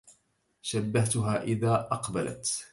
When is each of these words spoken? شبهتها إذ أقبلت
شبهتها 0.61 1.41
إذ 1.43 1.63
أقبلت 1.63 2.65